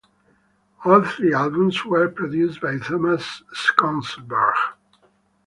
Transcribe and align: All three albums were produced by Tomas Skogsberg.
All 0.83 1.03
three 1.05 1.31
albums 1.31 1.85
were 1.85 2.09
produced 2.09 2.59
by 2.59 2.79
Tomas 2.79 3.43
Skogsberg. 3.53 4.55